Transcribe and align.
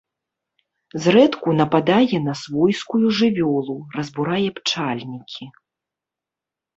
Зрэдку 1.03 1.49
нападае 1.57 2.17
на 2.27 2.33
свойскую 2.41 3.05
жывёлу, 3.17 3.75
разбурае 3.99 4.41
пчальнікі. 4.61 5.45